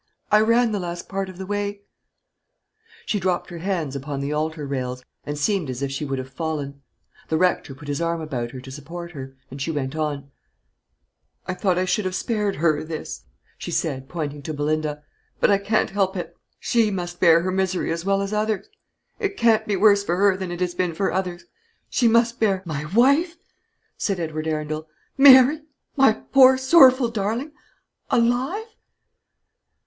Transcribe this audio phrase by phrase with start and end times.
[0.31, 1.81] I ran the last part of the way"
[3.05, 6.33] She dropped her hands upon the altar rails, and seemed as if she would have
[6.33, 6.81] fallen.
[7.29, 10.31] The rector put his arm about her to support her, and she went on:
[11.45, 13.25] "I thought I should have spared her this,"
[13.59, 15.03] she said, pointing to Belinda;
[15.39, 16.35] "but I can't help it.
[16.59, 18.67] She must bear her misery as well as others.
[19.19, 21.45] It can't be worse for her than it has been for others.
[21.91, 23.37] She must bear" "My wife!"
[23.99, 25.61] said Edward Arundel; "Mary,
[25.95, 27.51] my poor sorrowful darling
[28.09, 28.65] alive?"